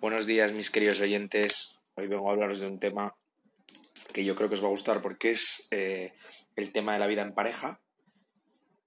Buenos 0.00 0.24
días, 0.24 0.54
mis 0.54 0.70
queridos 0.70 0.98
oyentes. 1.00 1.74
Hoy 1.94 2.06
vengo 2.06 2.26
a 2.26 2.32
hablaros 2.32 2.58
de 2.58 2.66
un 2.66 2.78
tema 2.78 3.14
que 4.14 4.24
yo 4.24 4.34
creo 4.34 4.48
que 4.48 4.54
os 4.54 4.62
va 4.62 4.68
a 4.68 4.70
gustar 4.70 5.02
porque 5.02 5.30
es 5.30 5.68
eh, 5.70 6.14
el 6.56 6.72
tema 6.72 6.94
de 6.94 7.00
la 7.00 7.06
vida 7.06 7.20
en 7.20 7.34
pareja. 7.34 7.82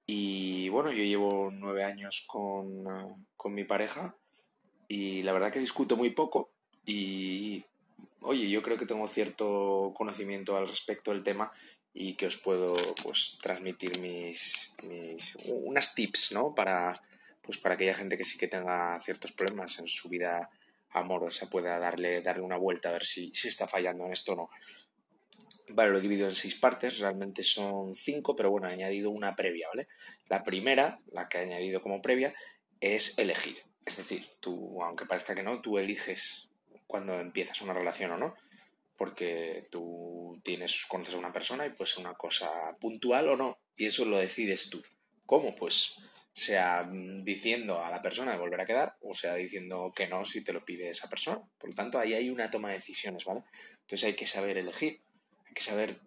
Y 0.07 0.70
bueno, 0.70 0.91
yo 0.91 1.04
llevo 1.04 1.52
nueve 1.52 1.84
años 1.84 2.26
con, 2.26 2.88
eh, 2.88 3.15
con 3.38 3.54
mi 3.54 3.63
pareja 3.63 4.15
y 4.88 5.21
la 5.21 5.34
verdad 5.34 5.52
que 5.52 5.60
discuto 5.60 5.96
muy 5.97 6.10
poco 6.10 6.49
y 6.84 7.64
oye, 8.22 8.50
yo 8.50 8.64
creo 8.64 8.78
que 8.78 8.88
tengo 8.88 9.08
cierto 9.08 9.94
conocimiento 9.96 10.58
al 10.58 10.68
respecto 10.68 11.12
del 11.12 11.22
tema 11.22 11.52
y 11.94 12.14
que 12.16 12.26
os 12.26 12.38
puedo 12.38 12.74
pues 13.04 13.38
transmitir 13.40 14.00
mis, 14.00 14.74
mis 14.82 15.38
unas 15.46 15.94
tips, 15.94 16.32
¿no? 16.32 16.55
Para 16.55 17.00
pues 17.44 17.59
para 17.59 17.76
aquella 17.76 17.94
gente 17.94 18.18
que 18.18 18.26
sí 18.26 18.40
que 18.40 18.48
tenga 18.48 19.00
ciertos 19.02 19.32
problemas 19.32 19.77
en 19.77 19.86
su 19.86 20.09
vida 20.09 20.50
amorosa 20.94 21.49
pueda 21.49 21.80
darle, 21.80 22.21
darle 22.21 22.43
una 22.43 22.57
vuelta 22.57 22.89
a 22.89 22.93
ver 22.93 23.05
si, 23.05 23.31
si 23.34 23.47
está 23.47 23.67
fallando 23.67 24.05
en 24.05 24.11
esto 24.11 24.34
o 24.34 24.35
no. 24.35 24.49
Vale, 25.70 25.91
lo 25.91 25.97
he 25.97 26.01
dividido 26.01 26.27
en 26.27 26.35
seis 26.35 26.55
partes, 26.55 26.99
realmente 26.99 27.43
son 27.43 27.95
cinco, 27.95 28.35
pero 28.35 28.51
bueno, 28.51 28.67
he 28.67 28.73
añadido 28.73 29.09
una 29.09 29.35
previa, 29.35 29.67
¿vale? 29.70 29.87
La 30.27 30.43
primera, 30.43 30.99
la 31.11 31.29
que 31.29 31.37
he 31.37 31.41
añadido 31.41 31.81
como 31.81 32.01
previa, 32.01 32.34
es 32.81 33.17
elegir. 33.17 33.63
Es 33.85 33.98
decir, 33.98 34.29
tú, 34.39 34.81
aunque 34.84 35.05
parezca 35.05 35.35
que 35.35 35.43
no, 35.43 35.61
tú 35.61 35.77
eliges 35.77 36.49
cuando 36.85 37.20
empiezas 37.20 37.62
una 37.62 37.73
relación 37.73 38.12
o 38.12 38.17
no, 38.17 38.35
porque 38.98 39.67
tú 39.71 40.39
tienes, 40.43 40.85
conoces 40.85 41.15
a 41.15 41.17
una 41.17 41.34
persona 41.34 41.65
y 41.65 41.71
puede 41.71 41.89
ser 41.89 42.05
una 42.05 42.13
cosa 42.13 42.49
puntual 42.79 43.29
o 43.29 43.35
no, 43.35 43.57
y 43.75 43.87
eso 43.87 44.05
lo 44.05 44.17
decides 44.17 44.70
tú. 44.70 44.81
¿Cómo? 45.25 45.55
Pues 45.55 45.95
sea 46.33 46.89
diciendo 46.91 47.79
a 47.79 47.91
la 47.91 48.01
persona 48.01 48.31
de 48.31 48.39
volver 48.39 48.59
a 48.59 48.65
quedar 48.65 48.97
o 49.01 49.13
sea 49.13 49.35
diciendo 49.35 49.93
que 49.95 50.07
no 50.07 50.25
si 50.25 50.43
te 50.43 50.51
lo 50.51 50.65
pide 50.65 50.89
esa 50.89 51.07
persona. 51.07 51.41
Por 51.59 51.69
lo 51.69 51.75
tanto, 51.75 51.99
ahí 51.99 52.13
hay 52.13 52.29
una 52.29 52.49
toma 52.49 52.69
de 52.69 52.75
decisiones, 52.75 53.23
¿vale? 53.25 53.43
Entonces 53.81 54.03
hay 54.05 54.13
que 54.13 54.25
saber 54.25 54.57
elegir, 54.57 55.01
hay 55.45 55.53
que 55.53 55.62
saber 55.62 55.99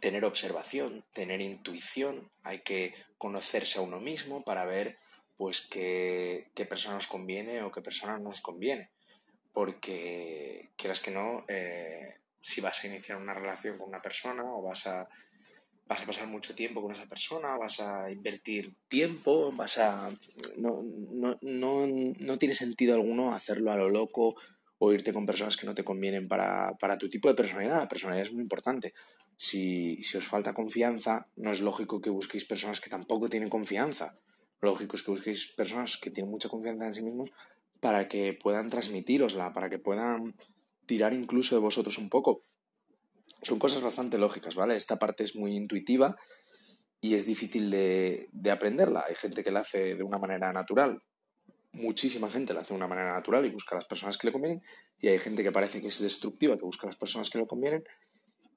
tener 0.00 0.24
observación, 0.24 1.04
tener 1.12 1.40
intuición, 1.40 2.30
hay 2.42 2.60
que 2.60 2.94
conocerse 3.16 3.78
a 3.78 3.82
uno 3.82 4.00
mismo 4.00 4.44
para 4.44 4.64
ver 4.64 4.98
pues 5.36 5.62
qué, 5.62 6.50
qué 6.54 6.66
persona 6.66 6.96
nos 6.96 7.06
conviene 7.06 7.62
o 7.62 7.72
qué 7.72 7.80
persona 7.80 8.18
no 8.18 8.24
nos 8.24 8.40
conviene. 8.40 8.90
Porque 9.52 10.70
quieras 10.76 11.00
que 11.00 11.10
no, 11.10 11.44
eh, 11.48 12.16
si 12.40 12.60
vas 12.60 12.84
a 12.84 12.86
iniciar 12.86 13.18
una 13.18 13.34
relación 13.34 13.78
con 13.78 13.88
una 13.88 14.02
persona 14.02 14.44
o 14.44 14.62
vas 14.62 14.86
a 14.86 15.08
vas 15.88 16.02
a 16.02 16.06
pasar 16.06 16.26
mucho 16.28 16.54
tiempo 16.54 16.82
con 16.82 16.92
esa 16.92 17.06
persona, 17.06 17.56
vas 17.56 17.80
a 17.80 18.10
invertir 18.10 18.74
tiempo, 18.88 19.50
vas 19.52 19.78
a... 19.78 20.10
No, 20.58 20.82
no, 20.82 21.38
no, 21.40 21.86
no 22.18 22.38
tiene 22.38 22.54
sentido 22.54 22.94
alguno 22.94 23.34
hacerlo 23.34 23.72
a 23.72 23.76
lo 23.76 23.88
loco 23.88 24.36
o 24.78 24.92
irte 24.92 25.12
con 25.12 25.26
personas 25.26 25.56
que 25.56 25.66
no 25.66 25.74
te 25.74 25.84
convienen 25.84 26.28
para, 26.28 26.76
para 26.78 26.98
tu 26.98 27.08
tipo 27.08 27.28
de 27.28 27.34
personalidad. 27.34 27.78
La 27.78 27.88
personalidad 27.88 28.26
es 28.26 28.32
muy 28.32 28.42
importante. 28.42 28.92
Si, 29.36 30.02
si, 30.02 30.18
os 30.18 30.26
falta 30.26 30.52
confianza, 30.52 31.28
no 31.36 31.50
es 31.50 31.60
lógico 31.60 32.00
que 32.00 32.10
busquéis 32.10 32.44
personas 32.44 32.80
que 32.80 32.90
tampoco 32.90 33.28
tienen 33.28 33.48
confianza. 33.48 34.18
Lo 34.60 34.70
lógico 34.70 34.96
es 34.96 35.02
que 35.02 35.10
busquéis 35.10 35.46
personas 35.56 35.96
que 35.96 36.10
tienen 36.10 36.30
mucha 36.30 36.48
confianza 36.48 36.86
en 36.86 36.94
sí 36.94 37.02
mismos 37.02 37.30
para 37.80 38.08
que 38.08 38.34
puedan 38.34 38.68
transmitirosla, 38.68 39.52
para 39.52 39.70
que 39.70 39.78
puedan 39.78 40.34
tirar 40.86 41.12
incluso 41.12 41.54
de 41.54 41.60
vosotros 41.60 41.98
un 41.98 42.08
poco 42.08 42.44
son 43.42 43.58
cosas 43.58 43.82
bastante 43.82 44.18
lógicas, 44.18 44.54
¿vale? 44.54 44.76
Esta 44.76 44.98
parte 44.98 45.22
es 45.22 45.36
muy 45.36 45.56
intuitiva 45.56 46.16
y 47.00 47.14
es 47.14 47.26
difícil 47.26 47.70
de, 47.70 48.28
aprenderla. 48.50 49.04
Hay 49.08 49.14
gente 49.14 49.44
que 49.44 49.50
la 49.50 49.60
hace 49.60 49.94
de 49.94 50.02
una 50.02 50.18
manera 50.18 50.52
natural, 50.52 51.02
muchísima 51.72 52.28
gente 52.30 52.54
la 52.54 52.60
hace 52.60 52.74
de 52.74 52.78
una 52.78 52.88
manera 52.88 53.12
natural 53.12 53.46
y 53.46 53.50
busca 53.50 53.76
las 53.76 53.84
personas 53.84 54.18
que 54.18 54.26
le 54.26 54.32
convienen, 54.32 54.62
y 55.00 55.08
hay 55.08 55.18
gente 55.18 55.42
que 55.42 55.52
parece 55.52 55.80
que 55.80 55.88
es 55.88 56.00
destructiva, 56.00 56.56
que 56.56 56.64
busca 56.64 56.86
las 56.86 56.96
personas 56.96 57.30
que 57.30 57.38
le 57.38 57.46
convienen 57.46 57.84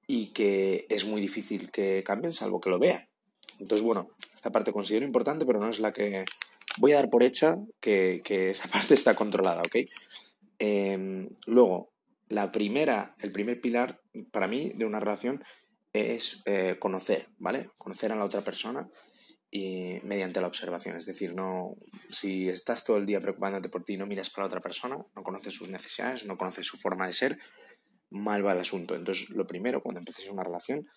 y 0.07 0.27
que 0.27 0.87
es 0.89 1.05
muy 1.05 1.21
difícil 1.21 1.71
que 1.71 2.03
cambien 2.03 2.33
salvo 2.33 2.59
que 2.59 2.69
lo 2.69 2.79
vean. 2.79 3.07
Entonces, 3.59 3.85
bueno, 3.85 4.09
esta 4.33 4.51
parte 4.51 4.73
considero 4.73 5.05
importante, 5.05 5.45
pero 5.45 5.59
no 5.59 5.69
es 5.69 5.79
la 5.79 5.91
que 5.91 6.25
voy 6.77 6.93
a 6.93 6.95
dar 6.95 7.09
por 7.09 7.21
hecha 7.21 7.57
que, 7.79 8.21
esa 8.25 8.67
parte 8.71 8.95
está 8.95 9.13
controlada, 9.13 9.61
¿ok? 9.61 9.87
Em, 10.57 11.29
luego, 11.45 11.90
la 12.31 12.51
primera, 12.51 13.15
el 13.19 13.31
primer 13.31 13.59
pilar 13.59 14.01
para 14.31 14.47
mí 14.47 14.71
de 14.75 14.85
una 14.85 14.99
relación 14.99 15.43
es 15.93 16.41
eh, 16.45 16.77
conocer, 16.79 17.27
¿vale? 17.37 17.69
Conocer 17.77 18.11
a 18.11 18.15
la 18.15 18.23
otra 18.23 18.41
persona 18.41 18.89
y 19.51 19.99
mediante 20.03 20.39
la 20.39 20.47
observación. 20.47 20.95
Es 20.95 21.05
decir, 21.05 21.35
no, 21.35 21.73
si 22.09 22.47
estás 22.47 22.85
todo 22.85 22.97
el 22.97 23.05
día 23.05 23.19
preocupándote 23.19 23.67
por 23.67 23.83
ti 23.83 23.93
y 23.93 23.97
no 23.97 24.07
miras 24.07 24.29
para 24.29 24.43
la 24.43 24.47
otra 24.47 24.61
persona, 24.61 24.97
no 25.13 25.23
conoces 25.23 25.53
sus 25.53 25.69
necesidades, 25.69 26.25
no 26.25 26.37
conoces 26.37 26.65
su 26.65 26.77
forma 26.77 27.05
de 27.05 27.13
ser, 27.13 27.37
mal 28.09 28.45
va 28.45 28.53
el 28.53 28.59
asunto. 28.59 28.95
Entonces, 28.95 29.29
lo 29.29 29.45
primero 29.45 29.81
cuando 29.81 29.99
empieces 29.99 30.29
una 30.29 30.43
relación 30.43 30.87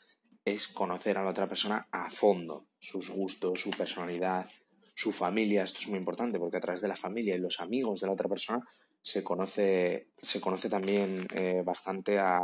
es 0.44 0.68
conocer 0.68 1.18
a 1.18 1.24
la 1.24 1.30
otra 1.30 1.48
persona 1.48 1.88
a 1.90 2.10
fondo, 2.10 2.68
sus 2.78 3.10
gustos, 3.10 3.58
su 3.58 3.70
personalidad, 3.70 4.48
su 4.94 5.10
familia. 5.10 5.64
Esto 5.64 5.80
es 5.80 5.88
muy 5.88 5.98
importante 5.98 6.38
porque 6.38 6.58
a 6.58 6.60
través 6.60 6.80
de 6.80 6.88
la 6.88 6.96
familia 6.96 7.34
y 7.34 7.40
los 7.40 7.58
amigos 7.58 8.00
de 8.00 8.06
la 8.06 8.12
otra 8.12 8.28
persona 8.28 8.60
se 9.04 9.22
conoce, 9.22 10.08
se 10.16 10.40
conoce 10.40 10.70
también 10.70 11.26
eh, 11.36 11.60
bastante 11.62 12.18
a, 12.18 12.38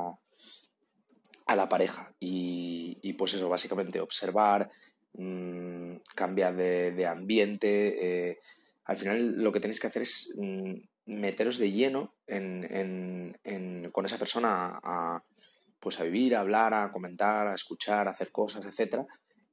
a, 1.47 1.57
la 1.57 1.69
pareja. 1.71 2.15
Y, 2.21 3.15
pues 3.15 3.33
eso, 3.33 3.49
básicamente 3.49 3.99
observar, 3.99 4.71
mmm, 5.15 5.97
cambiar 6.15 6.55
de, 6.55 7.07
ambiente. 7.07 8.29
Eh, 8.29 8.39
al 8.85 8.99
final 8.99 9.43
lo 9.43 9.53
que 9.53 9.61
tenéis 9.61 9.81
que 9.81 9.87
hacer 9.87 10.03
es 10.03 10.35
mm, 10.37 10.75
meteros 11.07 11.57
de 11.57 11.73
lleno 11.73 12.15
en, 12.27 13.35
en, 13.43 13.91
con 13.91 14.05
esa 14.05 14.19
persona 14.19 14.79
a, 14.83 15.25
pues 15.79 15.99
a 15.99 16.05
vivir, 16.05 16.37
a 16.37 16.41
hablar, 16.41 16.75
a 16.75 16.93
comentar, 16.93 17.47
a 17.47 17.55
escuchar, 17.55 18.07
a 18.07 18.11
hacer 18.11 18.31
cosas, 18.31 18.67
etc. 18.67 19.07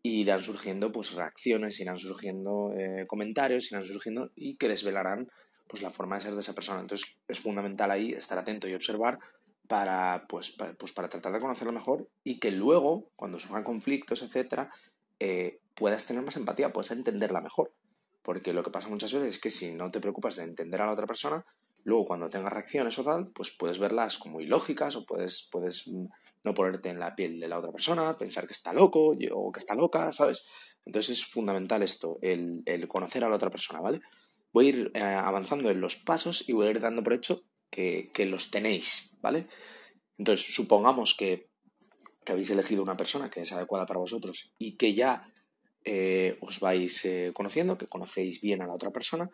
Y 0.03 0.23
irán 0.23 0.41
surgiendo 0.41 0.91
pues 0.91 1.13
reacciones, 1.13 1.79
irán 1.79 1.99
surgiendo 1.99 2.73
eh, 2.77 3.05
comentarios, 3.07 3.71
irán 3.71 3.85
surgiendo 3.85 4.29
y 4.35 4.57
que 4.57 4.67
desvelarán 4.67 5.29
pues 5.67 5.81
la 5.81 5.91
forma 5.91 6.15
de 6.15 6.21
ser 6.21 6.33
de 6.33 6.41
esa 6.41 6.53
persona. 6.53 6.79
Entonces 6.79 7.17
es 7.27 7.39
fundamental 7.39 7.91
ahí 7.91 8.13
estar 8.13 8.37
atento 8.37 8.67
y 8.67 8.73
observar 8.73 9.19
para, 9.67 10.25
pues, 10.27 10.55
pues 10.77 10.91
para 10.93 11.09
tratar 11.09 11.33
de 11.33 11.39
conocerlo 11.39 11.73
mejor 11.73 12.07
y 12.23 12.39
que 12.39 12.51
luego, 12.51 13.09
cuando 13.15 13.39
surjan 13.39 13.63
conflictos, 13.63 14.21
etcétera, 14.21 14.69
eh, 15.19 15.59
puedas 15.73 16.05
tener 16.05 16.23
más 16.23 16.37
empatía, 16.37 16.73
puedas 16.73 16.91
entenderla 16.91 17.41
mejor. 17.41 17.71
Porque 18.21 18.53
lo 18.53 18.63
que 18.63 18.71
pasa 18.71 18.89
muchas 18.89 19.13
veces 19.13 19.35
es 19.35 19.41
que 19.41 19.49
si 19.49 19.71
no 19.71 19.91
te 19.91 19.99
preocupas 19.99 20.35
de 20.35 20.43
entender 20.43 20.81
a 20.81 20.85
la 20.85 20.93
otra 20.93 21.07
persona, 21.07 21.45
luego 21.83 22.05
cuando 22.05 22.29
tengas 22.29 22.51
reacciones 22.51 22.97
o 22.99 23.03
tal, 23.03 23.27
pues 23.27 23.51
puedes 23.51 23.79
verlas 23.79 24.17
como 24.17 24.41
ilógicas 24.41 24.95
o 24.95 25.05
puedes, 25.05 25.47
puedes 25.51 25.87
mm, 25.87 26.05
no 26.43 26.53
ponerte 26.53 26.89
en 26.89 26.99
la 26.99 27.15
piel 27.15 27.39
de 27.39 27.47
la 27.47 27.59
otra 27.59 27.71
persona, 27.71 28.17
pensar 28.17 28.45
que 28.47 28.53
está 28.53 28.73
loco 28.73 29.15
o 29.31 29.51
que 29.51 29.59
está 29.59 29.75
loca, 29.75 30.11
¿sabes? 30.11 30.43
Entonces 30.85 31.17
es 31.17 31.25
fundamental 31.25 31.83
esto, 31.83 32.17
el, 32.21 32.63
el 32.65 32.87
conocer 32.87 33.23
a 33.23 33.29
la 33.29 33.35
otra 33.35 33.49
persona, 33.49 33.81
¿vale? 33.81 34.01
Voy 34.53 34.65
a 34.65 34.69
ir 34.69 34.91
eh, 34.93 35.01
avanzando 35.01 35.69
en 35.69 35.81
los 35.81 35.95
pasos 35.97 36.47
y 36.47 36.53
voy 36.53 36.67
a 36.67 36.71
ir 36.71 36.79
dando 36.79 37.03
por 37.03 37.13
hecho 37.13 37.43
que, 37.69 38.09
los 38.25 38.49
tenéis, 38.49 39.17
¿vale? 39.21 39.45
Entonces, 40.17 40.53
supongamos 40.53 41.15
que, 41.15 41.49
habéis 42.25 42.49
elegido 42.49 42.83
una 42.83 42.97
persona 42.97 43.29
que 43.29 43.41
es 43.41 43.51
adecuada 43.53 43.85
para 43.85 44.01
vosotros 44.01 44.53
y 44.57 44.75
que 44.75 44.93
ya 44.93 45.31
eh, 45.85 46.37
os 46.41 46.59
vais 46.59 47.05
eh, 47.05 47.31
conociendo, 47.33 47.77
que 47.77 47.87
conocéis 47.87 48.41
bien 48.41 48.61
a 48.61 48.67
la 48.67 48.73
otra 48.73 48.91
persona. 48.91 49.29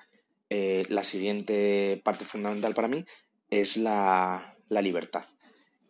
la 0.50 1.03
siguiente 1.03 2.00
parte 2.03 2.25
fundamental 2.25 2.75
para 2.75 2.88
mí 2.88 3.03
es 3.50 3.78
la, 3.78 4.56
la 4.69 4.81
libertad. 4.81 5.25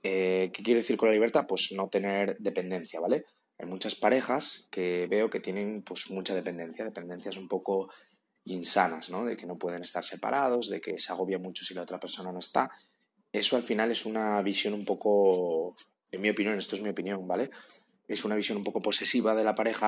¿Qué 0.01 0.61
quiere 0.63 0.79
decir 0.79 0.95
con 0.95 1.09
la 1.09 1.13
libertad? 1.13 1.45
Pues 1.45 1.73
no 1.73 1.89
tener 1.89 2.37
dependencia, 2.39 3.01
¿vale? 3.01 3.25
Hay 3.57 3.67
muchas 3.67 3.95
parejas 3.95 4.67
que 4.71 5.07
veo 5.07 5.29
que 5.29 5.39
tienen 5.39 5.83
pues 5.83 6.09
mucha 6.09 6.35
dependencia, 6.35 6.85
dependencias 6.85 7.37
un 7.37 7.47
poco 7.47 7.89
insanas, 8.45 9.09
¿no? 9.09 9.25
De 9.25 9.37
que 9.37 9.45
no 9.45 9.57
pueden 9.57 9.83
estar 9.83 10.03
separados, 10.03 10.69
de 10.69 10.81
que 10.81 10.99
se 10.99 11.11
agobia 11.11 11.39
mucho 11.39 11.63
si 11.63 11.73
la 11.73 11.83
otra 11.83 11.99
persona 11.99 12.31
no 12.31 12.39
está. 12.39 12.71
Eso 13.31 13.55
al 13.55 13.63
final 13.63 13.91
es 13.91 14.05
una 14.05 14.41
visión 14.41 14.73
un 14.73 14.85
poco, 14.85 15.75
en 16.11 16.21
mi 16.21 16.29
opinión, 16.29 16.57
esto 16.57 16.75
es 16.75 16.81
mi 16.81 16.89
opinión, 16.89 17.27
¿vale? 17.27 17.49
Es 18.07 18.25
una 18.25 18.35
visión 18.35 18.57
un 18.57 18.63
poco 18.63 18.81
posesiva 18.81 19.33
de 19.33 19.43
la 19.43 19.55
pareja 19.55 19.87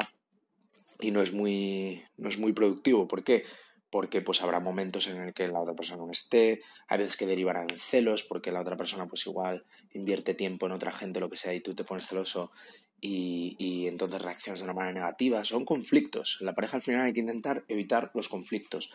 y 0.99 1.11
no 1.11 1.21
es 1.21 1.33
muy, 1.33 2.03
no 2.17 2.29
es 2.29 2.37
muy 2.39 2.53
productivo. 2.53 3.07
¿Por 3.07 3.23
qué? 3.23 3.43
Porque 3.89 4.21
pues 4.21 4.41
habrá 4.41 4.59
momentos 4.59 5.07
en 5.07 5.21
el 5.21 5.33
que 5.33 5.47
la 5.47 5.59
otra 5.59 5.75
persona 5.75 6.03
no 6.05 6.11
esté, 6.11 6.61
hay 6.87 6.97
veces 6.97 7.17
que 7.17 7.27
derivarán 7.27 7.67
en 7.69 7.79
celos 7.79 8.23
porque 8.23 8.51
la 8.51 8.61
otra 8.61 8.77
persona 8.77 9.07
pues 9.07 9.25
igual 9.27 9.65
invierte 9.93 10.33
tiempo 10.33 10.65
en 10.65 10.71
otra 10.71 10.91
gente, 10.91 11.19
lo 11.19 11.29
que 11.29 11.37
sea, 11.37 11.53
y 11.53 11.61
tú 11.61 11.75
te 11.75 11.83
pones 11.83 12.07
celoso 12.07 12.51
y, 13.01 13.87
entonces 13.87 14.21
reaccionas 14.21 14.59
de 14.59 14.63
una 14.65 14.73
manera 14.73 14.93
negativa. 14.93 15.43
Son 15.43 15.65
conflictos. 15.65 16.37
En 16.39 16.47
la 16.47 16.55
pareja 16.55 16.77
al 16.77 16.83
final 16.83 17.01
hay 17.01 17.13
que 17.13 17.19
intentar 17.19 17.63
evitar 17.67 18.11
los 18.13 18.29
conflictos. 18.29 18.91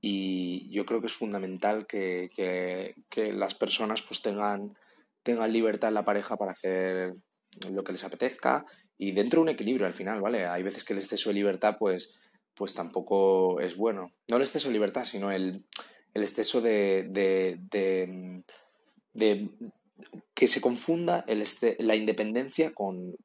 Y 0.00 0.68
yo 0.70 0.84
creo 0.84 1.00
que 1.00 1.06
es 1.06 1.14
fundamental 1.14 1.86
que, 1.86 2.28
que, 3.08 3.32
las 3.32 3.54
personas 3.54 4.02
pues 4.02 4.20
tengan, 4.20 4.76
tengan 5.22 5.52
libertad 5.52 5.88
en 5.88 5.94
la 5.94 6.04
pareja 6.04 6.36
para 6.36 6.52
hacer 6.52 7.14
lo 7.70 7.84
que 7.84 7.92
les 7.92 8.04
apetezca 8.04 8.66
y 8.98 9.12
dentro 9.12 9.38
de 9.38 9.42
un 9.42 9.48
equilibrio 9.48 9.86
al 9.86 9.94
final, 9.94 10.20
¿vale? 10.20 10.46
Hay 10.46 10.62
veces 10.62 10.84
que 10.84 10.92
el 10.92 10.98
exceso 10.98 11.30
de 11.30 11.34
libertad 11.34 11.76
pues, 11.78 12.18
pues 12.54 12.74
tampoco 12.74 13.60
es 13.60 13.76
bueno. 13.76 14.12
No 14.28 14.36
el 14.36 14.42
exceso 14.42 14.68
de 14.68 14.74
libertad, 14.74 15.04
sino 15.04 15.30
el, 15.30 15.64
el 16.12 16.22
exceso 16.22 16.60
de, 16.60 17.06
de, 17.08 17.58
de, 17.70 18.42
de 19.14 19.50
que 20.34 20.46
se 20.46 20.60
confunda 20.60 21.24
este, 21.26 21.76
la 21.80 21.96
independencia 21.96 22.72
con, 22.72 23.16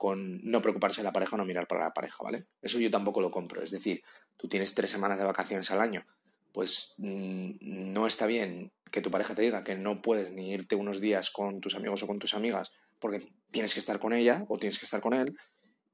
no 0.44 0.62
preocuparse 0.62 1.02
de 1.02 1.06
la 1.06 1.14
pareja 1.14 1.36
o 1.36 1.38
no 1.38 1.46
mirar 1.46 1.68
para 1.68 1.86
la 1.86 1.94
pareja, 1.94 2.24
¿vale? 2.24 2.46
Eso 2.62 2.80
yo 2.80 2.92
tampoco 2.92 3.22
lo 3.22 3.32
compro. 3.32 3.62
Es 3.62 3.72
decir, 3.72 4.02
tú 4.38 4.48
tienes 4.48 4.74
tres 4.76 4.92
semanas 4.92 5.20
de 5.20 5.26
vacaciones 5.26 5.70
al 5.72 5.82
año, 5.82 6.06
pues 6.52 6.94
mmm, 6.98 7.52
no 7.62 8.08
está 8.08 8.26
bien 8.26 8.72
que 8.92 9.02
tu 9.02 9.12
pareja 9.12 9.36
te 9.36 9.44
diga 9.44 9.64
que 9.64 9.76
no 9.76 10.02
puedes 10.02 10.32
ni 10.32 10.52
irte 10.52 10.76
unos 10.76 11.00
días 11.00 11.30
con 11.30 11.62
tus 11.62 11.76
amigos 11.76 12.02
o 12.04 12.08
con 12.08 12.18
tus 12.18 12.34
amigas 12.34 12.72
porque 13.00 13.22
tienes 13.52 13.74
que 13.74 13.80
estar 13.80 14.00
con 14.00 14.14
ella 14.14 14.46
o 14.50 14.58
tienes 14.58 14.80
que 14.80 14.86
estar 14.86 15.02
con 15.02 15.14
él. 15.14 15.36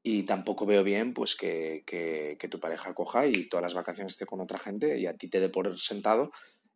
Y 0.02 0.24
tampoco 0.24 0.68
veo 0.68 0.84
bien 0.84 1.14
pues 1.14 1.36
que 1.36 2.48
tu 2.50 2.60
pareja 2.60 2.94
coja 2.94 3.26
y 3.26 3.50
todas 3.50 3.64
las 3.64 3.74
vacaciones 3.74 4.14
esté 4.14 4.26
con 4.26 4.40
otra 4.40 4.60
gente 4.60 5.00
y 5.00 5.08
a 5.08 5.16
ti 5.16 5.28
te 5.28 5.40
dé 5.40 5.50
por 5.50 5.78
sentado. 5.78 6.32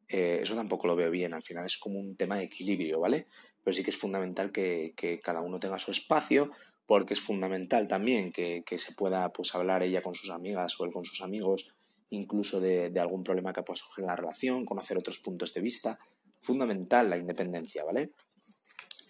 Eh, 0.09 0.39
eso 0.41 0.56
tampoco 0.56 0.88
lo 0.88 0.95
veo 0.95 1.11
bien. 1.11 1.33
Al 1.33 1.44
final 1.44 1.65
es 1.65 1.77
como 1.77 2.00
un 2.00 2.15
tema 2.15 2.38
de 2.38 2.45
equilibrio 2.45 3.00
vale 3.00 3.27
pero 3.63 3.73
sí 3.73 3.83
que 3.83 3.91
es 3.91 3.97
fundamental 3.97 4.51
que, 4.51 4.94
que 4.95 5.19
cada 5.19 5.41
uno 5.41 5.59
tenga 5.59 5.79
su 5.79 5.91
espacio 5.91 6.50
porque 6.85 7.13
es 7.13 7.21
fundamental 7.21 7.88
también 7.88 8.31
que, 8.31 8.63
que, 8.65 8.79
se 8.79 8.94
pueda 8.94 9.31
pues 9.31 9.53
hablar 9.53 9.83
ella 9.83 10.01
con 10.01 10.15
sus 10.15 10.31
amigas 10.31 10.79
o 10.79 10.85
él 10.85 10.91
con 10.91 11.06
sus 11.06 11.21
amigos 11.21 11.71
incluso 12.09 12.59
de, 12.59 12.89
de 12.89 13.00
algún 13.00 13.23
problema 13.23 13.53
que 13.53 13.61
pueda 13.63 13.75
surgir 13.75 14.03
en 14.03 14.07
la 14.07 14.15
relación, 14.15 14.65
conocer 14.65 14.97
otros 14.97 15.19
puntos 15.19 15.53
de 15.53 15.61
vista. 15.61 16.00
Fundamental 16.39 17.09
la 17.09 17.17
independencia, 17.17 17.83
¿vale? 17.83 18.11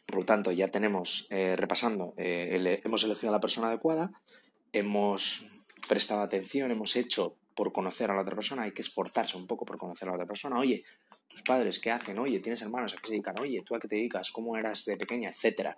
Por 0.10 0.20
lo 0.20 0.26
tanto, 0.26 0.52
ya 0.52 0.70
tenemos, 0.70 1.28
eh, 1.30 1.56
repasando, 1.56 2.16
eh, 2.18 2.82
hemos 2.84 3.04
elegido 3.04 3.30
a 3.30 3.34
la 3.34 3.40
persona 3.40 3.68
adecuada, 3.68 4.12
hemos 4.74 5.46
prestado 5.88 6.22
atención, 6.22 6.72
hemos 6.72 6.96
hecho 6.96 7.36
por 7.60 7.74
conocer 7.74 8.10
a 8.10 8.16
la 8.16 8.22
otra 8.22 8.36
persona, 8.36 8.64
hay 8.64 8.72
que 8.72 8.82
esforzarse 8.82 9.36
un 9.36 9.46
poco 9.46 9.66
por 9.66 9.78
conocer 9.78 10.08
a 10.08 10.12
la 10.12 10.16
otra 10.16 10.26
persona. 10.26 10.58
Oye, 10.58 10.82
tus 11.28 11.42
padres, 11.42 11.78
¿qué 11.78 11.92
hacen? 11.92 12.18
Oye, 12.18 12.40
¿tienes 12.40 12.62
hermanos? 12.62 12.94
¿A 12.94 12.96
qué 12.96 13.08
se 13.08 13.12
dedican? 13.12 13.38
Oye, 13.38 13.62
¿tú 13.66 13.76
a 13.76 13.80
qué 13.82 13.90
te 13.90 13.98
dedicas? 13.98 14.32
¿Cómo 14.32 14.56
eras 14.56 14.86
de 14.86 14.96
pequeña? 14.96 15.30
Etcétera. 15.30 15.78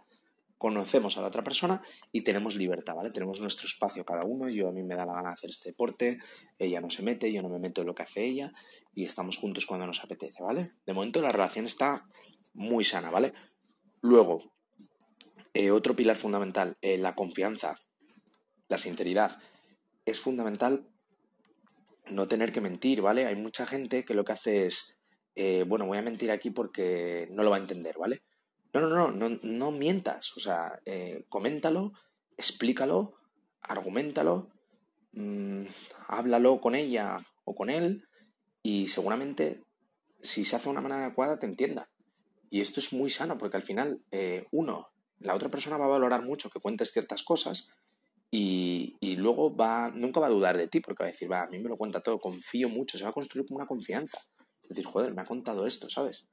Conocemos 0.60 1.18
a 1.18 1.22
la 1.22 1.30
otra 1.30 1.44
persona 1.44 1.82
y 2.12 2.22
tenemos 2.22 2.56
libertad, 2.56 2.94
¿vale? 2.94 3.10
Tenemos 3.10 3.42
nuestro 3.42 3.66
espacio 3.66 4.06
cada 4.06 4.26
uno. 4.26 4.48
Yo 4.48 4.70
a 4.70 4.72
mí 4.72 4.84
me 4.84 4.94
da 4.94 5.08
la 5.08 5.14
gana 5.14 5.30
de 5.30 5.34
hacer 5.34 5.50
este 5.50 5.70
deporte, 5.70 6.20
ella 6.60 6.82
no 6.82 6.92
se 6.92 7.02
mete, 7.02 7.34
yo 7.34 7.42
no 7.42 7.50
me 7.50 7.58
meto 7.58 7.82
en 7.82 7.88
lo 7.88 7.96
que 7.96 8.04
hace 8.04 8.26
ella 8.26 8.54
y 8.94 9.04
estamos 9.04 9.38
juntos 9.38 9.66
cuando 9.66 9.88
nos 9.88 10.04
apetece, 10.04 10.44
¿vale? 10.44 10.74
De 10.86 10.94
momento 10.94 11.20
la 11.20 11.30
relación 11.30 11.66
está 11.66 12.08
muy 12.54 12.84
sana, 12.84 13.10
¿vale? 13.10 13.34
Luego, 14.02 14.54
eh, 15.56 15.72
otro 15.72 15.96
pilar 15.96 16.16
fundamental, 16.16 16.78
eh, 16.84 17.00
la 17.00 17.16
confianza, 17.16 17.80
la 18.68 18.78
sinceridad. 18.78 19.40
Es 20.06 20.20
fundamental 20.20 20.91
no 22.12 22.28
tener 22.28 22.52
que 22.52 22.62
mentir, 22.62 23.02
¿vale? 23.02 23.26
Hay 23.26 23.36
mucha 23.36 23.66
gente 23.66 24.06
que 24.06 24.14
lo 24.14 24.24
que 24.24 24.34
hace 24.34 24.66
es, 24.66 24.98
eh, 25.36 25.64
bueno, 25.68 25.86
voy 25.86 25.98
a 25.98 26.02
mentir 26.02 26.32
aquí 26.32 26.50
porque 26.52 27.28
no 27.32 27.44
lo 27.44 27.50
va 27.50 27.58
a 27.58 27.60
entender, 27.60 27.98
¿vale? 27.98 28.22
No, 28.74 28.82
no, 28.82 28.90
no, 28.90 29.12
no, 29.12 29.40
no 29.42 29.72
mientas. 29.72 30.36
O 30.38 30.40
sea, 30.40 30.80
eh, 30.86 31.26
coméntalo, 31.30 31.94
explícalo, 32.38 33.16
argumentalo, 33.62 34.50
mmm, 35.14 35.64
háblalo 36.08 36.60
con 36.60 36.76
ella 36.76 37.18
o 37.44 37.56
con 37.56 37.70
él 37.70 38.04
y 38.64 38.88
seguramente 38.88 39.64
si 40.22 40.46
se 40.46 40.56
hace 40.56 40.66
de 40.66 40.72
una 40.72 40.82
manera 40.82 41.06
adecuada 41.06 41.40
te 41.40 41.46
entienda. 41.46 41.90
Y 42.50 42.62
esto 42.62 42.80
es 42.80 42.94
muy 42.94 43.10
sano 43.10 43.38
porque 43.38 43.58
al 43.58 43.64
final, 43.64 44.04
eh, 44.12 44.46
uno, 44.52 44.90
la 45.20 45.36
otra 45.36 45.50
persona 45.50 45.78
va 45.78 45.86
a 45.86 45.90
valorar 45.90 46.24
mucho 46.24 46.50
que 46.50 46.60
cuentes 46.60 46.92
ciertas 46.92 47.24
cosas 47.24 47.70
y, 48.34 49.16
luego 49.18 49.54
va, 49.54 49.92
nunca 49.94 50.22
va 50.22 50.28
a 50.28 50.32
dudar 50.32 50.58
de 50.58 50.70
ti 50.70 50.80
porque 50.80 51.04
va 51.04 51.10
a 51.10 51.12
decir, 51.12 51.30
va, 51.30 51.44
a 51.44 51.48
mí 51.48 51.60
me 51.60 51.70
lo 51.70 51.78
cuenta 51.78 52.02
todo, 52.02 52.18
confío 52.18 52.70
mucho, 52.70 52.98
se 52.98 53.04
va 53.04 53.10
a 53.10 53.14
construir 53.14 53.46
como 53.46 53.58
una 53.58 53.68
confianza. 53.68 54.20
Es 54.64 54.70
decir, 54.70 54.86
joder, 54.86 55.14
me 55.14 55.22
ha 55.22 55.26
contado 55.26 55.68
esto, 55.68 55.90
¿sabes? 55.90 56.30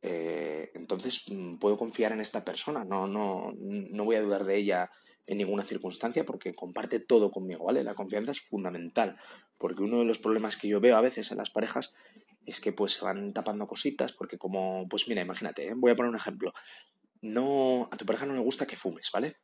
Eh, 0.00 0.70
entonces 0.74 1.24
mm, 1.28 1.56
puedo 1.58 1.76
confiar 1.76 2.12
en 2.12 2.20
esta 2.20 2.44
persona, 2.44 2.84
no, 2.84 3.06
no, 3.06 3.52
no 3.58 4.04
voy 4.04 4.16
a 4.16 4.22
dudar 4.22 4.44
de 4.44 4.56
ella 4.56 4.90
en 5.26 5.38
ninguna 5.38 5.64
circunstancia 5.64 6.24
porque 6.24 6.54
comparte 6.54 7.00
todo 7.00 7.30
conmigo, 7.30 7.64
¿vale? 7.64 7.84
La 7.84 7.94
confianza 7.94 8.30
es 8.30 8.40
fundamental, 8.40 9.16
porque 9.58 9.82
uno 9.82 9.98
de 9.98 10.04
los 10.04 10.18
problemas 10.18 10.56
que 10.56 10.68
yo 10.68 10.80
veo 10.80 10.96
a 10.96 11.00
veces 11.02 11.30
en 11.32 11.38
las 11.38 11.50
parejas 11.50 11.94
es 12.46 12.60
que 12.60 12.72
pues 12.72 12.92
se 12.92 13.04
van 13.04 13.32
tapando 13.32 13.66
cositas, 13.66 14.12
porque 14.12 14.38
como, 14.38 14.88
pues 14.88 15.08
mira, 15.08 15.20
imagínate, 15.20 15.68
¿eh? 15.68 15.74
voy 15.76 15.90
a 15.90 15.96
poner 15.96 16.10
un 16.10 16.16
ejemplo, 16.16 16.52
no, 17.20 17.88
a 17.90 17.96
tu 17.96 18.06
pareja 18.06 18.24
no 18.24 18.34
le 18.34 18.40
gusta 18.40 18.66
que 18.66 18.76
fumes, 18.76 19.10
¿vale? 19.12 19.36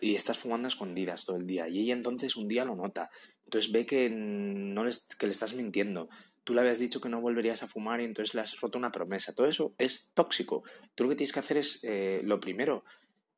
Y 0.00 0.14
estás 0.14 0.38
fumando 0.38 0.68
escondidas 0.68 1.24
todo 1.24 1.36
el 1.36 1.46
día, 1.46 1.68
y 1.68 1.80
ella 1.80 1.94
entonces 1.94 2.36
un 2.36 2.48
día 2.48 2.64
lo 2.64 2.76
nota, 2.76 3.10
entonces 3.44 3.72
ve 3.72 3.86
que, 3.86 4.10
no 4.10 4.84
les, 4.84 5.06
que 5.18 5.26
le 5.26 5.32
estás 5.32 5.54
mintiendo, 5.54 6.08
tú 6.44 6.54
le 6.54 6.60
habías 6.60 6.78
dicho 6.78 7.00
que 7.00 7.08
no 7.08 7.20
volverías 7.20 7.62
a 7.62 7.68
fumar 7.68 8.00
y 8.00 8.04
entonces 8.04 8.34
le 8.34 8.40
has 8.40 8.58
roto 8.60 8.78
una 8.78 8.90
promesa. 8.90 9.34
Todo 9.34 9.46
eso 9.46 9.74
es 9.76 10.12
tóxico. 10.14 10.62
Tú 10.94 11.04
lo 11.04 11.10
que 11.10 11.16
tienes 11.16 11.32
que 11.32 11.40
hacer 11.40 11.58
es, 11.58 11.80
eh, 11.82 12.22
lo 12.24 12.40
primero, 12.40 12.84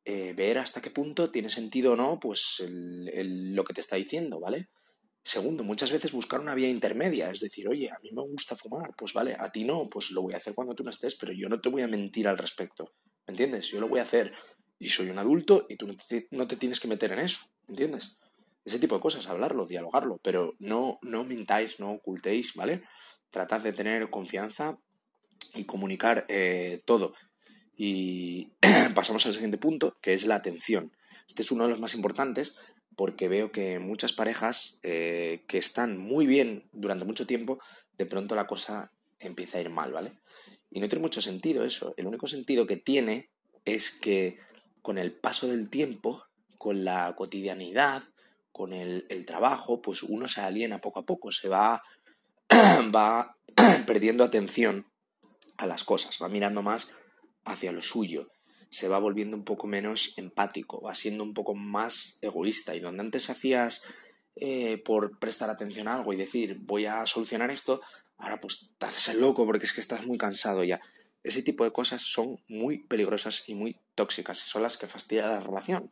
eh, 0.05 0.33
ver 0.33 0.57
hasta 0.57 0.81
qué 0.81 0.91
punto 0.91 1.29
tiene 1.29 1.49
sentido 1.49 1.93
o 1.93 1.95
no 1.95 2.19
pues 2.19 2.63
lo 2.67 3.63
que 3.63 3.73
te 3.73 3.81
está 3.81 3.97
diciendo, 3.97 4.39
¿vale? 4.39 4.69
Segundo, 5.23 5.63
muchas 5.63 5.91
veces 5.91 6.11
buscar 6.11 6.39
una 6.39 6.55
vía 6.55 6.69
intermedia, 6.69 7.29
es 7.29 7.41
decir, 7.41 7.67
oye, 7.67 7.91
a 7.91 7.99
mí 8.01 8.11
me 8.11 8.23
gusta 8.23 8.55
fumar, 8.55 8.95
pues 8.97 9.13
vale, 9.13 9.35
a 9.37 9.51
ti 9.51 9.63
no, 9.63 9.87
pues 9.89 10.09
lo 10.11 10.23
voy 10.23 10.33
a 10.33 10.37
hacer 10.37 10.55
cuando 10.55 10.73
tú 10.73 10.83
no 10.83 10.89
estés, 10.89 11.15
pero 11.15 11.31
yo 11.33 11.49
no 11.49 11.61
te 11.61 11.69
voy 11.69 11.83
a 11.83 11.87
mentir 11.87 12.27
al 12.27 12.37
respecto, 12.39 12.95
¿me 13.27 13.33
entiendes? 13.33 13.67
Yo 13.67 13.79
lo 13.79 13.87
voy 13.87 13.99
a 13.99 14.03
hacer 14.03 14.33
y 14.81 14.89
soy 14.89 15.09
un 15.09 15.19
adulto 15.19 15.65
y 15.69 15.77
tú 15.77 15.87
no 15.87 15.95
te, 15.95 16.27
no 16.31 16.47
te 16.47 16.57
tienes 16.57 16.79
que 16.79 16.87
meter 16.87 17.11
en 17.13 17.19
eso, 17.19 17.45
¿me 17.67 17.73
entiendes? 17.73 18.17
ese 18.65 18.79
tipo 18.79 18.95
de 18.95 19.01
cosas, 19.01 19.27
hablarlo, 19.27 19.65
dialogarlo, 19.65 20.19
pero 20.21 20.55
no, 20.59 20.99
no 21.01 21.23
mintáis, 21.23 21.79
no 21.79 21.91
ocultéis, 21.91 22.53
¿vale? 22.55 22.83
Tratad 23.29 23.61
de 23.61 23.73
tener 23.73 24.09
confianza 24.09 24.77
y 25.55 25.63
comunicar 25.63 26.25
eh, 26.29 26.81
todo. 26.85 27.13
Y 27.75 28.51
pasamos 28.95 29.25
al 29.25 29.33
siguiente 29.33 29.57
punto, 29.57 29.97
que 30.01 30.13
es 30.13 30.25
la 30.25 30.35
atención. 30.35 30.91
Este 31.27 31.41
es 31.41 31.51
uno 31.51 31.63
de 31.63 31.71
los 31.71 31.79
más 31.79 31.95
importantes 31.95 32.55
porque 32.95 33.27
veo 33.27 33.51
que 33.51 33.79
muchas 33.79 34.13
parejas 34.13 34.77
eh, 34.83 35.43
que 35.47 35.57
están 35.57 35.97
muy 35.97 36.27
bien 36.27 36.69
durante 36.71 37.05
mucho 37.05 37.25
tiempo, 37.25 37.59
de 37.97 38.05
pronto 38.05 38.35
la 38.35 38.47
cosa 38.47 38.91
empieza 39.19 39.57
a 39.57 39.61
ir 39.61 39.69
mal, 39.69 39.91
¿vale? 39.91 40.19
Y 40.69 40.81
no 40.81 40.87
tiene 40.87 41.01
mucho 41.01 41.21
sentido 41.21 41.63
eso. 41.63 41.93
El 41.97 42.05
único 42.05 42.27
sentido 42.27 42.67
que 42.67 42.77
tiene 42.77 43.29
es 43.65 43.91
que 43.91 44.37
con 44.81 44.97
el 44.97 45.13
paso 45.13 45.47
del 45.47 45.69
tiempo, 45.69 46.23
con 46.57 46.83
la 46.83 47.13
cotidianidad, 47.15 48.03
con 48.51 48.73
el, 48.73 49.05
trabajo, 49.25 49.81
pues 49.81 50.03
uno 50.03 50.27
se 50.27 50.41
aliena 50.41 50.81
poco 50.81 50.99
a 50.99 51.05
poco, 51.05 51.31
se 51.31 51.47
va, 51.47 51.81
va 52.95 53.37
perdiendo 53.87 54.23
atención 54.23 54.87
a 55.57 55.65
las 55.65 55.83
cosas, 55.83 56.17
va 56.21 56.29
mirando 56.29 56.61
más 56.61 56.91
hacia 57.45 57.71
lo 57.71 57.81
suyo, 57.81 58.29
se 58.69 58.87
va 58.87 58.99
volviendo 58.99 59.35
un 59.35 59.43
poco 59.43 59.67
menos 59.67 60.13
empático, 60.17 60.81
va 60.81 60.95
siendo 60.95 61.23
un 61.23 61.33
poco 61.33 61.55
más 61.55 62.17
egoísta. 62.21 62.75
Y 62.75 62.79
donde 62.79 63.01
antes 63.01 63.29
hacías 63.29 63.81
eh, 64.35 64.81
por 64.85 65.19
prestar 65.19 65.49
atención 65.49 65.87
a 65.87 65.95
algo 65.95 66.13
y 66.13 66.17
decir 66.17 66.57
voy 66.61 66.85
a 66.85 67.05
solucionar 67.05 67.51
esto, 67.51 67.81
ahora 68.17 68.39
pues 68.39 68.71
te 68.77 68.85
haces 68.85 69.15
loco 69.15 69.45
porque 69.45 69.65
es 69.65 69.73
que 69.73 69.81
estás 69.81 70.05
muy 70.05 70.17
cansado 70.17 70.63
ya. 70.63 70.79
Ese 71.23 71.43
tipo 71.43 71.63
de 71.63 71.71
cosas 71.71 72.01
son 72.01 72.39
muy 72.47 72.79
peligrosas 72.79 73.47
y 73.47 73.55
muy 73.55 73.77
tóxicas 73.95 74.45
y 74.45 74.49
son 74.49 74.63
las 74.63 74.77
que 74.77 74.87
fastidian 74.87 75.29
la 75.29 75.39
relación 75.39 75.91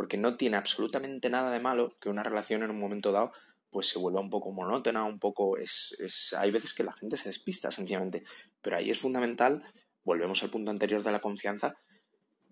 porque 0.00 0.16
no 0.16 0.36
tiene 0.36 0.56
absolutamente 0.56 1.28
nada 1.28 1.52
de 1.52 1.60
malo 1.60 1.94
que 2.00 2.08
una 2.08 2.22
relación 2.22 2.62
en 2.62 2.70
un 2.70 2.80
momento 2.80 3.12
dado 3.12 3.32
pues 3.70 3.86
se 3.86 3.98
vuelva 3.98 4.20
un 4.20 4.30
poco 4.30 4.50
monótona, 4.50 5.04
un 5.04 5.18
poco... 5.18 5.58
Es, 5.58 5.94
es, 6.00 6.32
hay 6.32 6.50
veces 6.50 6.72
que 6.72 6.82
la 6.82 6.94
gente 6.94 7.18
se 7.18 7.28
despista 7.28 7.70
sencillamente, 7.70 8.24
pero 8.62 8.78
ahí 8.78 8.90
es 8.90 8.98
fundamental, 8.98 9.62
volvemos 10.02 10.42
al 10.42 10.48
punto 10.48 10.70
anterior 10.70 11.02
de 11.02 11.12
la 11.12 11.20
confianza, 11.20 11.76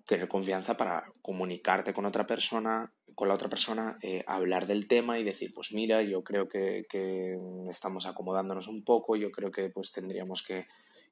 tener 0.06 0.28
confianza 0.28 0.76
para 0.76 1.11
comunicarte 1.23 1.94
con 1.94 2.04
otra 2.04 2.26
persona, 2.26 2.92
con 3.14 3.28
la 3.28 3.35
otra 3.35 3.49
persona, 3.49 3.97
eh, 4.02 4.23
hablar 4.26 4.66
del 4.66 4.87
tema 4.87 5.18
y 5.18 5.25
decir, 5.25 5.54
pues 5.54 5.73
mira, 5.73 6.02
yo 6.02 6.23
creo 6.23 6.50
que, 6.50 6.85
que 6.88 7.37
estamos 7.70 8.04
acomodándonos 8.04 8.68
un 8.68 8.85
poco, 8.85 9.16
yo 9.16 9.30
creo 9.30 9.50
que 9.50 9.70
pues 9.70 9.90
tendríamos 9.90 10.44
que 10.47 10.66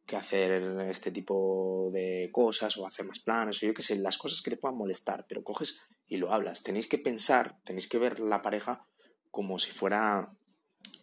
que 0.07 0.17
hacer 0.17 0.63
este 0.89 1.11
tipo 1.11 1.91
de 1.93 2.31
cosas 2.33 2.77
o 2.77 2.87
hacer 2.87 3.05
más 3.05 3.19
planes 3.19 3.63
o 3.63 3.67
yo 3.67 3.75
qué 3.75 3.83
sé, 3.83 3.97
las 3.97 4.19
cosas 4.19 4.41
que 4.41 4.51
te 4.51 4.57
puedan 4.57 4.79
molestar, 4.79 5.27
pero 5.29 5.43
coges 5.43 5.81
y 6.07 6.17
lo 6.17 6.33
hablas. 6.33 6.63
Tenéis 6.63 6.87
que 6.87 6.99
pensar, 6.99 7.61
tenéis 7.65 7.89
que 7.89 7.99
ver 7.99 8.21
la 8.21 8.41
pareja 8.41 8.87
como 9.31 9.59
si 9.59 9.73
fuera 9.73 10.33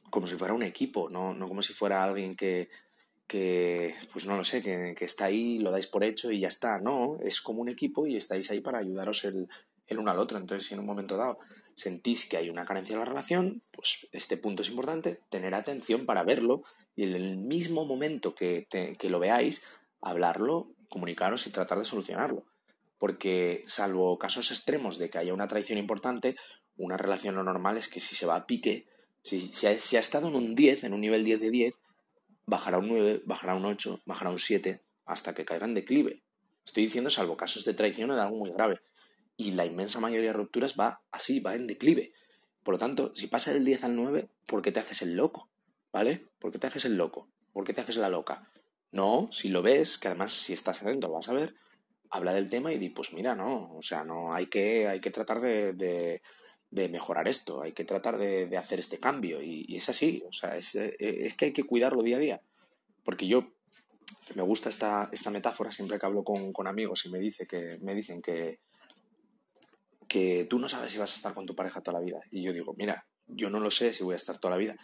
como 0.09 0.27
si 0.27 0.35
fuera 0.35 0.53
un 0.53 0.61
equipo, 0.61 1.09
no, 1.09 1.33
no 1.33 1.47
como 1.47 1.63
si 1.63 1.73
fuera 1.73 2.03
alguien 2.03 2.35
que, 2.35 2.69
que 3.25 3.95
pues 4.11 4.27
no 4.27 4.37
lo 4.37 4.43
sé, 4.43 4.61
que, 4.61 4.93
que, 4.95 5.05
está 5.05 5.25
ahí, 5.25 5.57
lo 5.57 5.71
dais 5.71 5.87
por 5.87 6.03
hecho 6.03 6.31
y 6.31 6.39
ya 6.39 6.49
está. 6.49 6.79
No, 6.79 7.17
es 7.23 7.41
como 7.41 7.61
un 7.61 7.69
equipo 7.69 8.05
y 8.05 8.15
estáis 8.15 8.51
ahí 8.51 8.61
para 8.61 8.77
ayudaros 8.77 9.25
el, 9.25 9.47
el 9.87 9.99
uno 9.99 10.11
al 10.11 10.19
otro. 10.19 10.37
Entonces, 10.37 10.67
si 10.67 10.73
en 10.73 10.79
un 10.79 10.85
momento 10.85 11.17
dado 11.17 11.39
sentís 11.75 12.27
que 12.27 12.37
hay 12.37 12.49
una 12.49 12.65
carencia 12.65 12.93
en 12.93 12.99
la 12.99 13.05
relación, 13.05 13.61
pues 13.71 14.07
este 14.11 14.37
punto 14.37 14.61
es 14.61 14.69
importante, 14.69 15.21
tener 15.29 15.55
atención 15.55 16.05
para 16.05 16.23
verlo 16.23 16.63
y 16.95 17.03
en 17.03 17.15
el 17.15 17.37
mismo 17.37 17.85
momento 17.85 18.35
que, 18.35 18.67
te, 18.69 18.95
que 18.95 19.09
lo 19.09 19.19
veáis, 19.19 19.63
hablarlo, 20.01 20.69
comunicaros 20.89 21.47
y 21.47 21.51
tratar 21.51 21.79
de 21.79 21.85
solucionarlo. 21.85 22.45
Porque 22.99 23.63
salvo 23.65 24.17
casos 24.17 24.51
extremos 24.51 24.97
de 24.97 25.09
que 25.09 25.17
haya 25.17 25.33
una 25.33 25.47
traición 25.47 25.79
importante, 25.79 26.35
una 26.77 26.97
relación 26.97 27.35
lo 27.35 27.43
normal 27.43 27.77
es 27.77 27.89
que 27.89 27.99
si 27.99 28.15
se 28.15 28.25
va 28.25 28.35
a 28.35 28.45
pique, 28.45 28.87
si, 29.21 29.47
si, 29.53 29.67
ha, 29.67 29.77
si 29.77 29.97
ha 29.97 29.99
estado 29.99 30.27
en 30.27 30.35
un 30.35 30.55
10, 30.55 30.83
en 30.83 30.93
un 30.93 31.01
nivel 31.01 31.23
10 31.23 31.41
de 31.41 31.49
10, 31.49 31.73
bajará 32.45 32.77
un 32.77 32.87
9, 32.87 33.23
bajará 33.25 33.55
un 33.55 33.65
8, 33.65 34.01
bajará 34.05 34.29
un 34.29 34.39
7, 34.39 34.81
hasta 35.05 35.33
que 35.33 35.45
caiga 35.45 35.65
en 35.65 35.73
declive. 35.73 36.21
Estoy 36.65 36.85
diciendo 36.85 37.09
salvo 37.09 37.35
casos 37.35 37.65
de 37.65 37.73
traición 37.73 38.11
o 38.11 38.15
de 38.15 38.21
algo 38.21 38.37
muy 38.37 38.51
grave. 38.51 38.79
Y 39.35 39.51
la 39.51 39.65
inmensa 39.65 39.99
mayoría 39.99 40.29
de 40.29 40.37
rupturas 40.37 40.75
va 40.79 41.01
así, 41.11 41.39
va 41.39 41.55
en 41.55 41.67
declive. 41.67 42.11
Por 42.63 42.75
lo 42.75 42.79
tanto, 42.79 43.13
si 43.15 43.27
pasa 43.27 43.53
del 43.53 43.65
10 43.65 43.83
al 43.83 43.95
9, 43.95 44.29
¿por 44.47 44.61
qué 44.61 44.71
te 44.71 44.79
haces 44.79 45.01
el 45.01 45.15
loco? 45.15 45.49
¿Vale? 45.91 46.27
¿Por 46.39 46.51
qué 46.51 46.59
te 46.59 46.67
haces 46.67 46.85
el 46.85 46.97
loco? 46.97 47.27
¿Por 47.51 47.65
qué 47.65 47.73
te 47.73 47.81
haces 47.81 47.97
la 47.97 48.09
loca? 48.09 48.49
No, 48.91 49.27
si 49.31 49.49
lo 49.49 49.61
ves, 49.61 49.97
que 49.97 50.07
además 50.07 50.33
si 50.33 50.53
estás 50.53 50.81
atento 50.81 51.07
lo 51.07 51.15
vas 51.15 51.27
a 51.27 51.33
ver, 51.33 51.55
habla 52.09 52.33
del 52.33 52.49
tema 52.49 52.71
y 52.71 52.77
di, 52.77 52.89
pues 52.89 53.11
mira, 53.11 53.35
no, 53.35 53.75
o 53.75 53.81
sea, 53.81 54.03
no, 54.03 54.33
hay 54.33 54.45
que, 54.45 54.87
hay 54.87 54.99
que 54.99 55.09
tratar 55.09 55.41
de, 55.41 55.73
de, 55.73 56.89
mejorar 56.89 57.27
esto, 57.27 57.63
hay 57.63 57.73
que 57.73 57.85
tratar 57.85 58.19
de, 58.19 58.55
hacer 58.55 58.79
este 58.79 58.99
cambio. 58.99 59.41
Y, 59.41 59.75
es 59.75 59.89
así, 59.89 60.23
o 60.27 60.31
sea, 60.31 60.55
es, 60.55 60.75
es, 60.75 61.33
que 61.33 61.45
hay 61.45 61.53
que 61.53 61.63
cuidarlo 61.63 62.03
día 62.03 62.17
a 62.17 62.19
día. 62.19 62.41
Porque 63.03 63.27
yo 63.27 63.51
me 64.35 64.43
gusta 64.43 64.69
esta, 64.69 65.09
esta 65.11 65.31
metáfora 65.31 65.71
siempre 65.71 65.99
que 65.99 66.05
hablo 66.05 66.23
con, 66.23 66.53
con 66.53 66.67
amigos 66.67 67.05
y 67.05 67.09
me, 67.09 67.19
dice 67.19 67.47
que, 67.47 67.79
me 67.81 67.95
dicen 67.95 68.21
que, 68.21 68.59
que 70.13 70.45
tú 70.47 70.59
no 70.59 70.69
sabes 70.69 70.91
si 70.91 70.99
vas 70.99 71.11
a 71.11 71.15
estar 71.15 71.33
con 71.33 71.47
tu 71.47 71.55
pareja 71.55 71.81
toda 71.81 71.99
la 71.99 72.05
vida. 72.05 72.19
Y 72.29 72.43
yo 72.43 72.53
digo, 72.53 72.75
mira, 72.77 73.07
yo 73.25 73.49
no 73.49 73.59
lo 73.59 73.71
sé 73.71 73.95
si 73.95 74.03
voy 74.03 74.13
a 74.13 74.17
estar 74.17 74.37
toda 74.37 74.51
la 74.51 74.57
vida, 74.59 74.75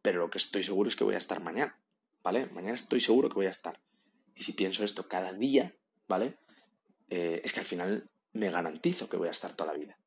pero 0.00 0.20
lo 0.20 0.30
que 0.30 0.38
estoy 0.38 0.62
seguro 0.62 0.88
es 0.88 0.96
que 0.96 1.04
voy 1.04 1.16
a 1.16 1.18
estar 1.18 1.42
mañana, 1.42 1.78
¿vale? 2.22 2.46
Mañana 2.46 2.76
estoy 2.76 3.00
seguro 3.00 3.28
que 3.28 3.34
voy 3.34 3.44
a 3.44 3.50
estar. 3.50 3.78
Y 4.34 4.42
si 4.42 4.54
pienso 4.54 4.82
esto 4.82 5.06
cada 5.06 5.34
día, 5.34 5.76
¿vale? 6.08 6.38
Eh, 7.10 7.42
es 7.44 7.52
que 7.52 7.60
al 7.60 7.66
final 7.66 8.10
me 8.32 8.50
garantizo 8.50 9.10
que 9.10 9.18
voy 9.18 9.28
a 9.28 9.32
estar 9.32 9.52
toda 9.52 9.74
la 9.74 9.78
vida, 9.78 9.98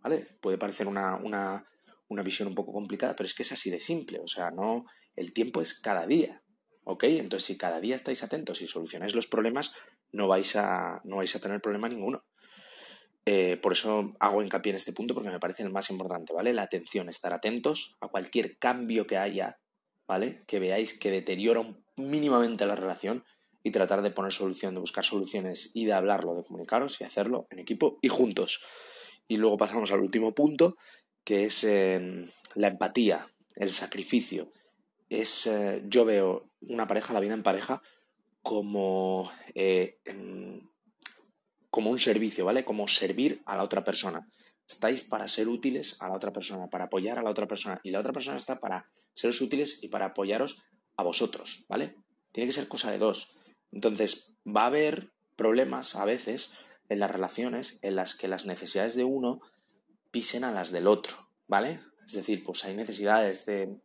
¿vale? 0.00 0.38
Puede 0.40 0.56
parecer 0.56 0.86
una, 0.86 1.16
una, 1.16 1.66
una 2.08 2.22
visión 2.22 2.48
un 2.48 2.54
poco 2.54 2.72
complicada, 2.72 3.14
pero 3.14 3.26
es 3.26 3.34
que 3.34 3.42
es 3.42 3.52
así 3.52 3.68
de 3.68 3.80
simple, 3.80 4.18
o 4.18 4.28
sea, 4.28 4.50
no, 4.50 4.86
el 5.14 5.34
tiempo 5.34 5.60
es 5.60 5.78
cada 5.78 6.06
día, 6.06 6.42
¿ok? 6.84 7.04
Entonces, 7.04 7.46
si 7.46 7.58
cada 7.58 7.82
día 7.82 7.96
estáis 7.96 8.22
atentos 8.22 8.62
y 8.62 8.66
solucionáis 8.66 9.14
los 9.14 9.26
problemas, 9.26 9.74
no 10.10 10.26
vais 10.26 10.56
a, 10.56 11.02
no 11.04 11.16
vais 11.16 11.36
a 11.36 11.40
tener 11.40 11.60
problema 11.60 11.90
ninguno. 11.90 12.24
Eh, 13.24 13.56
por 13.62 13.72
eso 13.72 14.14
hago 14.18 14.42
hincapié 14.42 14.70
en 14.70 14.76
este 14.76 14.92
punto 14.92 15.14
porque 15.14 15.30
me 15.30 15.38
parece 15.38 15.62
el 15.62 15.70
más 15.70 15.90
importante, 15.90 16.32
¿vale? 16.32 16.52
La 16.52 16.62
atención, 16.62 17.08
estar 17.08 17.32
atentos 17.32 17.96
a 18.00 18.08
cualquier 18.08 18.58
cambio 18.58 19.06
que 19.06 19.16
haya, 19.16 19.60
¿vale? 20.08 20.42
Que 20.46 20.58
veáis 20.58 20.98
que 20.98 21.10
deteriora 21.10 21.62
mínimamente 21.96 22.66
la 22.66 22.74
relación 22.74 23.24
y 23.62 23.70
tratar 23.70 24.02
de 24.02 24.10
poner 24.10 24.32
solución, 24.32 24.74
de 24.74 24.80
buscar 24.80 25.04
soluciones 25.04 25.70
y 25.74 25.84
de 25.84 25.92
hablarlo, 25.92 26.34
de 26.34 26.42
comunicaros 26.42 27.00
y 27.00 27.04
hacerlo 27.04 27.46
en 27.50 27.60
equipo 27.60 27.98
y 28.02 28.08
juntos. 28.08 28.62
Y 29.28 29.36
luego 29.36 29.56
pasamos 29.56 29.92
al 29.92 30.00
último 30.00 30.34
punto, 30.34 30.76
que 31.24 31.44
es 31.44 31.62
em, 31.62 32.28
la 32.54 32.68
empatía, 32.68 33.28
el 33.54 33.70
sacrificio. 33.70 34.50
Es, 35.08 35.46
eh, 35.46 35.82
yo 35.86 36.04
veo 36.04 36.50
una 36.62 36.88
pareja, 36.88 37.12
la 37.12 37.20
vida 37.20 37.34
en 37.34 37.44
pareja, 37.44 37.82
como 38.42 39.30
eh, 39.54 39.98
como 41.72 41.90
un 41.90 41.98
servicio, 41.98 42.44
¿vale? 42.44 42.66
Como 42.66 42.86
servir 42.86 43.42
a 43.46 43.56
la 43.56 43.62
otra 43.62 43.82
persona. 43.82 44.28
Estáis 44.68 45.00
para 45.00 45.26
ser 45.26 45.48
útiles 45.48 45.96
a 46.00 46.08
la 46.08 46.14
otra 46.14 46.30
persona, 46.30 46.68
para 46.68 46.84
apoyar 46.84 47.18
a 47.18 47.22
la 47.22 47.30
otra 47.30 47.48
persona. 47.48 47.80
Y 47.82 47.92
la 47.92 48.00
otra 48.00 48.12
persona 48.12 48.36
está 48.36 48.60
para 48.60 48.90
seros 49.14 49.40
útiles 49.40 49.82
y 49.82 49.88
para 49.88 50.04
apoyaros 50.04 50.58
a 50.98 51.02
vosotros, 51.02 51.64
¿vale? 51.70 51.96
Tiene 52.30 52.48
que 52.48 52.52
ser 52.52 52.68
cosa 52.68 52.90
de 52.90 52.98
dos. 52.98 53.32
Entonces, 53.70 54.34
va 54.46 54.64
a 54.64 54.66
haber 54.66 55.12
problemas 55.34 55.96
a 55.96 56.04
veces 56.04 56.50
en 56.90 56.98
las 56.98 57.10
relaciones 57.10 57.78
en 57.80 57.96
las 57.96 58.14
que 58.16 58.28
las 58.28 58.44
necesidades 58.44 58.94
de 58.94 59.04
uno 59.04 59.40
pisen 60.10 60.44
a 60.44 60.52
las 60.52 60.72
del 60.72 60.86
otro, 60.86 61.30
¿vale? 61.48 61.80
Es 62.06 62.12
decir, 62.12 62.44
pues 62.44 62.66
hay 62.66 62.76
necesidades 62.76 63.46
de, 63.46 63.80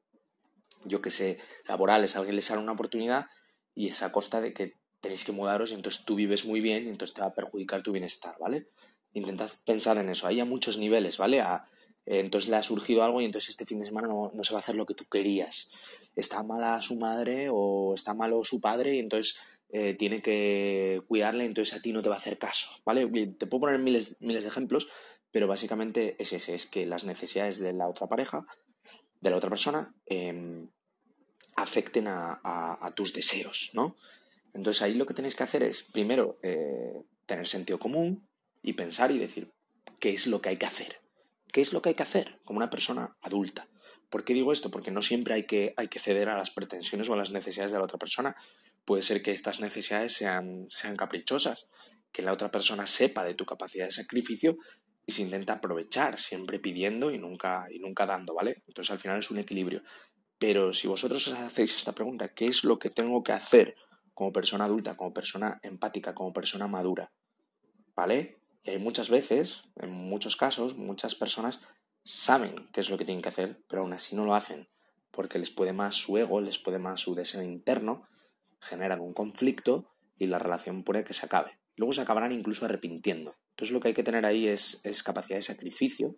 yo 0.83 1.01
que 1.01 1.09
sé, 1.09 1.39
laborales, 1.69 2.17
a 2.17 2.19
alguien 2.19 2.35
le 2.35 2.41
sale 2.41 2.61
una 2.61 2.73
oportunidad 2.73 3.27
y 3.73 3.87
es 3.87 4.03
a 4.03 4.11
costa 4.11 4.41
de 4.41 4.51
que 4.51 4.73
tenéis 5.01 5.23
que 5.23 5.31
mudaros 5.31 5.71
y 5.71 5.75
entonces 5.75 6.05
tú 6.05 6.15
vives 6.15 6.45
muy 6.45 6.61
bien 6.61 6.85
y 6.85 6.89
entonces 6.89 7.13
te 7.13 7.21
va 7.21 7.27
a 7.27 7.33
perjudicar 7.33 7.81
tu 7.81 7.91
bienestar, 7.91 8.35
¿vale? 8.39 8.69
Intentad 9.13 9.49
pensar 9.65 9.97
en 9.97 10.09
eso. 10.09 10.27
Hay 10.27 10.39
a 10.39 10.45
muchos 10.45 10.77
niveles, 10.77 11.17
¿vale? 11.17 11.41
A, 11.41 11.65
eh, 12.05 12.19
entonces 12.19 12.49
le 12.49 12.55
ha 12.55 12.63
surgido 12.63 13.03
algo 13.03 13.21
y 13.21 13.25
entonces 13.25 13.49
este 13.49 13.65
fin 13.65 13.79
de 13.79 13.85
semana 13.85 14.07
no, 14.07 14.31
se 14.43 14.53
va 14.53 14.59
a 14.59 14.61
hacer 14.61 14.75
lo 14.75 14.85
que 14.85 14.93
tú 14.93 15.05
querías. 15.05 15.69
Está 16.15 16.41
mala 16.41 16.81
su 16.81 16.97
madre 16.97 17.49
o 17.51 17.93
está 17.93 18.13
malo 18.13 18.43
su 18.43 18.59
padre 18.59 18.95
y 18.95 18.99
entonces 18.99 19.37
eh, 19.69 19.93
tiene 19.93 20.21
que 20.21 21.01
cuidarle, 21.07 21.45
entonces 21.45 21.77
a 21.77 21.81
ti 21.81 21.91
no 21.91 22.01
te 22.01 22.09
va 22.09 22.15
a 22.15 22.19
hacer 22.19 22.37
caso, 22.37 22.69
¿vale? 22.85 23.05
Te 23.37 23.47
puedo 23.47 23.61
poner 23.61 23.79
miles, 23.79 24.15
miles 24.21 24.43
de 24.43 24.49
ejemplos, 24.49 24.87
pero 25.31 25.47
básicamente 25.47 26.15
es 26.19 26.31
ese, 26.31 26.55
es 26.55 26.65
que 26.65 26.85
las 26.85 27.03
necesidades 27.03 27.59
de 27.59 27.73
la 27.73 27.89
otra 27.89 28.07
pareja, 28.07 28.45
de 29.19 29.29
la 29.29 29.35
otra 29.35 29.49
persona, 29.49 29.93
em, 30.05 30.69
afecten 31.57 32.07
a, 32.07 32.39
a, 32.43 32.91
tus 32.95 33.13
deseos, 33.13 33.71
¿no? 33.73 33.97
Entonces 34.57 34.81
ahí 34.81 34.95
lo 34.95 35.05
que 35.05 35.13
tenéis 35.13 35.35
que 35.35 35.43
hacer 35.43 35.61
es, 35.61 35.83
primero, 35.83 36.39
eh, 36.41 36.93
tener 37.27 37.47
sentido 37.47 37.77
común 37.77 38.27
y 38.63 38.73
pensar 38.73 39.11
y 39.11 39.19
decir, 39.19 39.53
¿qué 39.99 40.13
es 40.13 40.25
lo 40.25 40.41
que 40.41 40.49
hay 40.49 40.57
que 40.57 40.65
hacer? 40.65 40.99
¿Qué 41.53 41.61
es 41.61 41.73
lo 41.73 41.81
que 41.81 41.89
hay 41.89 41.95
que 41.95 42.03
hacer 42.03 42.41
como 42.43 42.57
una 42.57 42.71
persona 42.71 43.15
adulta? 43.21 43.69
¿Por 44.09 44.23
qué 44.23 44.33
digo 44.33 44.51
esto? 44.51 44.71
Porque 44.71 44.89
no 44.89 45.03
siempre 45.03 45.35
hay 45.35 45.43
que, 45.43 45.75
hay 45.77 45.89
que 45.89 45.99
ceder 45.99 46.29
a 46.29 46.37
las 46.37 46.49
pretensiones 46.49 47.07
o 47.07 47.13
a 47.13 47.17
las 47.17 47.29
necesidades 47.29 47.71
de 47.71 47.77
la 47.77 47.83
otra 47.83 47.99
persona. 47.99 48.35
Puede 48.83 49.03
ser 49.03 49.21
que 49.21 49.31
estas 49.31 49.59
necesidades 49.59 50.13
sean, 50.13 50.65
sean 50.69 50.95
caprichosas, 50.95 51.69
que 52.11 52.23
la 52.23 52.33
otra 52.33 52.49
persona 52.49 52.87
sepa 52.87 53.23
de 53.23 53.35
tu 53.35 53.45
capacidad 53.45 53.85
de 53.85 53.91
sacrificio 53.91 54.57
y 55.05 55.11
se 55.11 55.21
intenta 55.21 55.53
aprovechar, 55.53 56.17
siempre 56.17 56.57
pidiendo 56.57 57.11
y 57.11 57.19
nunca, 57.19 57.67
y 57.69 57.77
nunca 57.77 58.07
dando, 58.07 58.33
¿vale? 58.33 58.63
Entonces 58.67 58.91
al 58.91 58.99
final 58.99 59.19
es 59.19 59.29
un 59.29 59.37
equilibrio. 59.37 59.83
Pero 60.39 60.73
si 60.73 60.87
vosotros 60.87 61.27
os 61.27 61.33
hacéis 61.35 61.75
esta 61.75 61.93
pregunta, 61.93 62.29
¿qué 62.29 62.47
es 62.47 62.63
lo 62.63 62.79
que 62.79 62.89
tengo 62.89 63.23
que 63.23 63.33
hacer 63.33 63.75
como 64.17 64.33
persona 64.33 64.65
adulta, 64.65 64.97
como 64.97 65.13
persona 65.13 65.59
empática, 65.61 66.15
como 66.15 66.33
persona 66.33 66.67
madura. 66.67 67.11
¿Vale? 67.95 68.39
Y 68.63 68.71
hay 68.71 68.79
muchas 68.79 69.11
veces, 69.11 69.65
en 69.75 69.91
muchos 69.91 70.35
casos, 70.35 70.75
muchas 70.75 71.13
personas 71.13 71.61
saben 72.03 72.67
qué 72.73 72.81
es 72.81 72.89
lo 72.89 72.97
que 72.97 73.05
tienen 73.05 73.21
que 73.21 73.29
hacer, 73.29 73.63
pero 73.69 73.83
aún 73.83 73.93
así 73.93 74.15
no 74.15 74.25
lo 74.25 74.33
hacen, 74.33 74.69
porque 75.11 75.37
les 75.37 75.51
puede 75.51 75.71
más 75.71 75.93
su 75.93 76.17
ego, 76.17 76.41
les 76.41 76.57
puede 76.57 76.79
más 76.79 76.99
su 76.99 77.13
deseo 77.13 77.43
interno, 77.43 78.07
generan 78.59 79.01
un 79.01 79.13
conflicto 79.13 79.93
y 80.17 80.25
la 80.25 80.39
relación 80.39 80.83
puede 80.83 81.03
que 81.03 81.13
se 81.13 81.27
acabe. 81.27 81.59
Luego 81.75 81.93
se 81.93 82.01
acabarán 82.01 82.31
incluso 82.31 82.65
arrepintiendo. 82.65 83.35
Entonces 83.51 83.71
lo 83.71 83.81
que 83.81 83.89
hay 83.89 83.93
que 83.93 84.03
tener 84.03 84.25
ahí 84.25 84.47
es, 84.47 84.81
capacidad 85.05 85.37
de 85.37 85.43
sacrificio, 85.43 86.17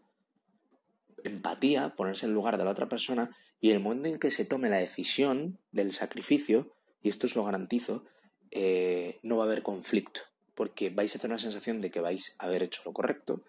empatía, 1.26 1.98
ponerse 1.98 2.28
en 2.28 2.34
lugar 2.34 2.58
de 2.58 2.64
la 2.64 2.72
otra 2.72 2.88
persona 2.88 3.30
y 3.60 3.72
el 3.72 3.82
momento 3.82 4.08
en 4.08 4.20
que 4.20 4.32
se 4.32 4.46
tome 4.46 4.70
la 4.70 4.78
decisión 4.78 5.60
del 5.74 5.92
sacrificio, 5.92 6.72
y 7.02 7.10
esto 7.10 7.28
os 7.28 7.36
lo 7.36 7.44
garantizo, 7.44 8.06
eh, 8.52 9.20
no 9.24 9.38
va 9.38 9.44
a 9.44 9.48
haber 9.48 9.64
conflicto, 9.64 10.22
porque 10.56 10.90
vais 10.90 11.16
a 11.16 11.20
tener 11.20 11.36
la 11.36 11.42
sensación 11.42 11.82
de 11.82 11.92
que 11.92 12.02
vais 12.02 12.36
a 12.40 12.46
haber 12.46 12.64
hecho 12.64 12.82
lo 12.86 12.94
correcto 12.94 13.44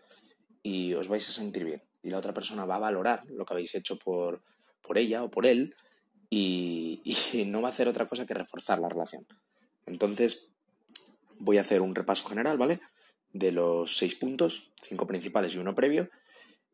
y 0.62 0.94
os 0.94 1.08
vais 1.08 1.28
a 1.28 1.32
sentir 1.32 1.64
bien. 1.64 1.82
Y 2.02 2.10
la 2.10 2.18
otra 2.18 2.34
persona 2.34 2.64
va 2.64 2.76
a 2.76 2.80
valorar 2.80 3.24
lo 3.28 3.44
que 3.44 3.54
habéis 3.54 3.74
hecho 3.74 3.98
por, 3.98 4.42
por 4.82 4.98
ella 4.98 5.22
o 5.22 5.30
por 5.30 5.46
él 5.46 5.74
y, 6.28 7.02
y 7.32 7.44
no 7.46 7.62
va 7.62 7.68
a 7.68 7.72
hacer 7.72 7.88
otra 7.88 8.06
cosa 8.06 8.26
que 8.26 8.34
reforzar 8.34 8.78
la 8.78 8.88
relación. 8.88 9.26
Entonces, 9.86 10.48
voy 11.38 11.58
a 11.58 11.62
hacer 11.62 11.80
un 11.82 11.94
repaso 11.94 12.28
general, 12.28 12.58
¿vale? 12.58 12.80
De 13.32 13.52
los 13.52 13.96
seis 13.96 14.14
puntos, 14.14 14.72
cinco 14.82 15.06
principales 15.06 15.54
y 15.54 15.58
uno 15.58 15.74
previo. 15.74 16.10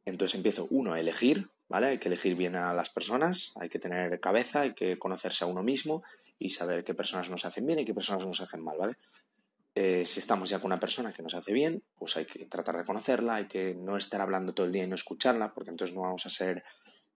Entonces 0.04 0.36
empiezo, 0.36 0.66
uno, 0.70 0.92
a 0.92 1.00
elegir, 1.00 1.48
¿vale? 1.68 1.86
Hay 1.86 1.98
que 1.98 2.08
elegir 2.08 2.36
bien 2.36 2.56
a 2.56 2.72
las 2.72 2.90
personas, 2.90 3.52
hay 3.56 3.68
que 3.68 3.78
tener 3.78 4.20
cabeza, 4.20 4.62
hay 4.62 4.74
que 4.74 4.98
conocerse 4.98 5.44
a 5.44 5.48
uno 5.48 5.62
mismo 5.62 6.02
y 6.38 6.50
saber 6.50 6.84
qué 6.84 6.94
personas 6.94 7.30
nos 7.30 7.44
hacen 7.44 7.66
bien 7.66 7.78
y 7.78 7.84
qué 7.84 7.94
personas 7.94 8.26
nos 8.26 8.40
hacen 8.40 8.62
mal, 8.62 8.76
¿vale? 8.78 8.94
Eh, 9.74 10.06
si 10.06 10.20
estamos 10.20 10.48
ya 10.48 10.58
con 10.58 10.68
una 10.68 10.80
persona 10.80 11.12
que 11.12 11.22
nos 11.22 11.34
hace 11.34 11.52
bien, 11.52 11.82
pues 11.98 12.16
hay 12.16 12.24
que 12.24 12.46
tratar 12.46 12.78
de 12.78 12.84
conocerla, 12.84 13.34
hay 13.34 13.46
que 13.46 13.74
no 13.74 13.96
estar 13.98 14.22
hablando 14.22 14.54
todo 14.54 14.66
el 14.66 14.72
día 14.72 14.84
y 14.84 14.88
no 14.88 14.94
escucharla, 14.94 15.52
porque 15.52 15.70
entonces 15.70 15.94
no 15.94 16.02
vamos 16.02 16.24
a 16.24 16.30
ser 16.30 16.64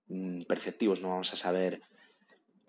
mm, 0.08 0.42
perceptivos, 0.42 1.00
no 1.00 1.08
vamos 1.08 1.32
a 1.32 1.36
saber 1.36 1.80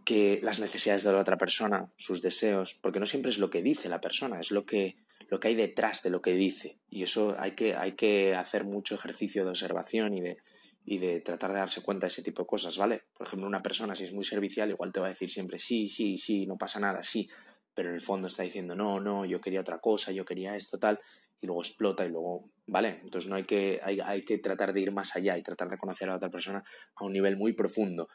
que 0.05 0.39
las 0.43 0.59
necesidades 0.59 1.03
de 1.03 1.11
la 1.11 1.19
otra 1.19 1.37
persona, 1.37 1.91
sus 1.97 2.21
deseos, 2.21 2.79
porque 2.81 2.99
no 3.01 3.05
siempre 3.05 3.31
es 3.31 3.37
lo 3.37 3.49
que 3.49 3.61
dice 3.61 3.89
la 3.89 3.99
persona, 3.99 4.39
es 4.39 4.51
lo 4.51 4.65
que, 4.65 4.95
lo 5.27 5.39
que 5.39 5.49
hay 5.49 5.55
detrás 5.55 6.03
de 6.03 6.09
lo 6.09 6.21
que 6.21 6.33
dice. 6.33 6.79
Y 6.89 7.03
eso 7.03 7.35
hay 7.37 7.51
que, 7.51 7.75
hay 7.75 7.91
que 7.91 8.33
hacer 8.33 8.63
mucho 8.63 8.95
ejercicio 8.95 9.43
de 9.43 9.49
observación 9.49 10.13
y 10.13 10.21
de, 10.21 10.37
y 10.83 10.97
de 10.97 11.21
tratar 11.21 11.51
de 11.53 11.59
darse 11.59 11.81
cuenta 11.81 12.05
de 12.05 12.09
ese 12.09 12.23
tipo 12.23 12.43
de 12.43 12.47
cosas, 12.47 12.77
¿vale? 12.77 13.03
Por 13.13 13.27
ejemplo, 13.27 13.47
una 13.47 13.61
persona 13.61 13.95
si 13.95 14.03
es 14.03 14.13
muy 14.13 14.23
servicial 14.23 14.69
igual 14.69 14.91
te 14.91 14.99
va 14.99 15.07
a 15.07 15.09
decir 15.09 15.29
siempre 15.29 15.59
sí, 15.59 15.87
sí, 15.87 16.17
sí, 16.17 16.45
no 16.47 16.57
pasa 16.57 16.79
nada, 16.79 17.03
sí, 17.03 17.29
pero 17.73 17.89
en 17.89 17.95
el 17.95 18.01
fondo 18.01 18.27
está 18.27 18.43
diciendo 18.43 18.75
no, 18.75 18.99
no, 18.99 19.25
yo 19.25 19.39
quería 19.39 19.61
otra 19.61 19.79
cosa, 19.79 20.11
yo 20.11 20.25
quería 20.25 20.55
esto, 20.55 20.79
tal, 20.79 20.99
y 21.41 21.47
luego 21.47 21.61
explota 21.61 22.05
y 22.05 22.09
luego, 22.09 22.45
¿vale? 22.67 22.99
Entonces 23.03 23.29
no 23.29 23.35
hay 23.35 23.43
que, 23.43 23.79
hay, 23.83 23.99
hay 23.99 24.23
que 24.23 24.37
tratar 24.37 24.73
de 24.73 24.81
ir 24.81 24.91
más 24.91 25.15
allá 25.15 25.37
y 25.37 25.43
tratar 25.43 25.69
de 25.69 25.77
conocer 25.77 26.07
a 26.07 26.11
la 26.11 26.17
otra 26.17 26.29
persona 26.29 26.63
a 26.95 27.03
un 27.03 27.13
nivel 27.13 27.35
muy 27.35 27.53
profundo. 27.53 28.07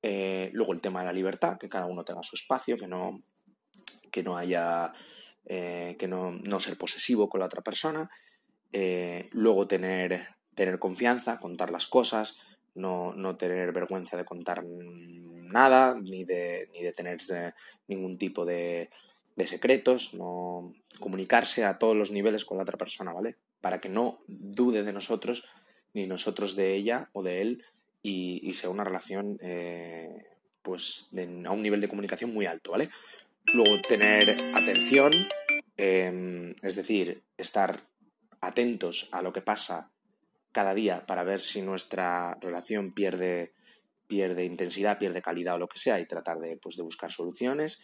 Eh, 0.00 0.50
luego 0.52 0.72
el 0.72 0.80
tema 0.80 1.00
de 1.00 1.06
la 1.06 1.12
libertad, 1.12 1.58
que 1.58 1.68
cada 1.68 1.86
uno 1.86 2.04
tenga 2.04 2.22
su 2.22 2.36
espacio, 2.36 2.76
que 2.78 2.86
no, 2.86 3.20
que 4.12 4.22
no 4.22 4.36
haya, 4.36 4.92
eh, 5.44 5.96
que 5.98 6.06
no, 6.06 6.30
no 6.30 6.60
ser 6.60 6.78
posesivo 6.78 7.28
con 7.28 7.40
la 7.40 7.46
otra 7.46 7.62
persona. 7.62 8.08
Eh, 8.72 9.28
luego 9.32 9.66
tener 9.66 10.37
tener 10.58 10.80
confianza, 10.80 11.38
contar 11.38 11.70
las 11.70 11.86
cosas, 11.86 12.40
no, 12.74 13.14
no 13.14 13.36
tener 13.36 13.72
vergüenza 13.72 14.16
de 14.16 14.24
contar 14.24 14.64
nada, 14.64 15.94
ni 15.94 16.24
de, 16.24 16.68
ni 16.72 16.82
de 16.82 16.92
tener 16.92 17.20
eh, 17.32 17.52
ningún 17.86 18.18
tipo 18.18 18.44
de, 18.44 18.90
de 19.36 19.46
secretos, 19.46 20.14
no 20.14 20.74
comunicarse 20.98 21.64
a 21.64 21.78
todos 21.78 21.96
los 21.96 22.10
niveles 22.10 22.44
con 22.44 22.56
la 22.56 22.64
otra 22.64 22.76
persona, 22.76 23.12
¿vale? 23.12 23.36
Para 23.60 23.80
que 23.80 23.88
no 23.88 24.18
dude 24.26 24.82
de 24.82 24.92
nosotros, 24.92 25.44
ni 25.94 26.08
nosotros 26.08 26.56
de 26.56 26.74
ella 26.74 27.08
o 27.12 27.22
de 27.22 27.40
él, 27.40 27.64
y, 28.02 28.52
sea 28.54 28.70
una 28.70 28.84
relación 28.84 29.38
eh, 29.42 30.24
pues 30.62 31.10
a 31.46 31.52
un 31.52 31.62
nivel 31.62 31.80
de 31.80 31.88
comunicación 31.88 32.34
muy 32.34 32.46
alto, 32.46 32.72
¿vale? 32.72 32.90
Luego 33.54 33.80
tener 33.82 34.28
atención, 34.56 35.12
em, 35.76 36.54
es 36.62 36.74
decir, 36.74 37.22
estar 37.36 37.82
atentos 38.40 39.08
a 39.12 39.22
lo 39.22 39.32
que 39.32 39.40
pasa 39.40 39.90
cada 40.58 40.74
día 40.74 41.06
para 41.06 41.22
ver 41.22 41.38
si 41.38 41.62
nuestra 41.62 42.36
relación 42.40 42.92
pierde, 42.92 43.54
pierde 44.08 44.44
intensidad, 44.44 44.98
pierde 44.98 45.22
calidad 45.22 45.54
o 45.54 45.58
lo 45.58 45.68
que 45.68 45.78
sea 45.78 46.00
y 46.00 46.04
tratar 46.04 46.40
de, 46.40 46.56
pues, 46.56 46.76
de 46.76 46.82
buscar 46.82 47.12
soluciones. 47.12 47.78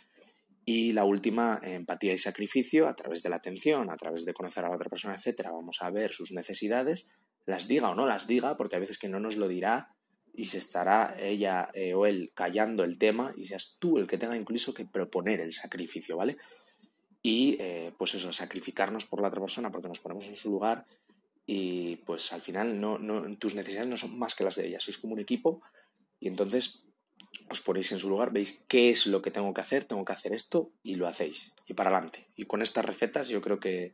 Y 0.65 0.93
la 0.93 1.05
última, 1.05 1.61
empatía 1.63 2.13
y 2.15 2.19
sacrificio, 2.19 2.89
a 2.89 2.97
través 2.97 3.23
de 3.23 3.29
la 3.29 3.37
atención, 3.37 3.91
a 3.91 3.97
través 3.97 4.25
de 4.25 4.35
conocer 4.35 4.65
a 4.65 4.71
la 4.71 4.75
otra 4.75 4.91
persona, 4.91 5.15
etcétera, 5.15 5.53
vamos 5.53 5.83
a 5.83 5.91
ver 5.93 6.13
sus 6.13 6.33
necesidades, 6.33 7.07
las 7.47 7.69
diga 7.69 7.91
o 7.91 7.95
no 7.95 8.07
las 8.07 8.27
diga, 8.27 8.57
porque 8.57 8.75
a 8.75 8.81
veces 8.81 8.99
que 8.99 9.09
no 9.09 9.21
nos 9.21 9.37
lo 9.37 9.47
dirá 9.47 9.95
y 10.33 10.47
se 10.47 10.59
estará 10.59 11.15
ella 11.17 11.71
eh, 11.75 11.95
o 11.95 12.07
él 12.07 12.33
callando 12.35 12.83
el 12.83 12.99
tema 12.99 13.33
y 13.37 13.45
seas 13.45 13.77
tú 13.79 13.99
el 13.99 14.09
que 14.09 14.19
tenga 14.19 14.37
incluso 14.37 14.75
que 14.75 14.85
proponer 14.85 15.41
el 15.41 15.53
sacrificio, 15.53 16.17
¿vale? 16.17 16.39
Y 17.23 17.57
eh, 17.61 17.93
pues 17.97 18.17
eso, 18.17 18.33
sacrificarnos 18.33 19.07
por 19.07 19.23
la 19.23 19.29
otra 19.29 19.41
persona 19.41 19.71
porque 19.71 19.87
nos 19.87 20.01
ponemos 20.01 20.27
en 20.27 20.35
su 20.35 20.51
lugar 20.51 20.87
y 21.47 21.97
pues 21.97 22.33
al 22.33 22.41
final 22.41 22.81
no, 22.81 22.99
no, 22.99 23.37
tus 23.37 23.55
necesidades 23.55 23.89
no 23.89 23.97
son 23.97 24.19
más 24.19 24.35
que 24.35 24.45
las 24.45 24.57
de 24.57 24.67
ella, 24.67 24.81
sois 24.81 24.99
como 24.99 25.15
un 25.15 25.21
equipo 25.21 25.61
y 26.21 26.29
entonces 26.29 26.85
os 27.51 27.61
ponéis 27.61 27.93
en 27.93 27.99
su 27.99 28.09
lugar, 28.09 28.33
veis 28.33 28.65
qué 28.69 28.91
es 28.91 29.07
lo 29.07 29.21
que 29.21 29.31
tengo 29.31 29.53
que 29.53 29.61
hacer, 29.61 29.85
tengo 29.85 30.05
que 30.05 30.13
hacer 30.13 30.33
esto 30.33 30.73
y 30.83 30.95
lo 30.95 31.07
hacéis 31.07 31.53
y 31.67 31.75
para 31.75 31.91
adelante. 31.91 32.29
Y 32.37 32.45
con 32.45 32.63
estas 32.63 32.85
recetas 32.85 33.29
yo 33.29 33.41
creo 33.43 33.61
que, 33.61 33.93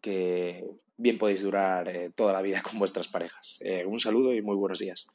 que 0.00 0.64
bien 0.96 1.18
podéis 1.18 1.42
durar 1.42 1.88
eh, 1.88 2.10
toda 2.14 2.32
la 2.32 2.42
vida 2.42 2.62
con 2.68 2.78
vuestras 2.78 3.08
parejas. 3.08 3.58
un 3.86 3.98
saludo 4.00 4.32
y 4.34 4.42
muy 4.42 4.56
buenos 4.56 4.78
días. 4.78 5.02